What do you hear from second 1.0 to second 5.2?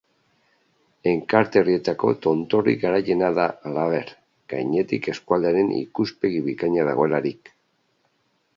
Enkarterrietako tontorrik garaiena da halaber, gainetik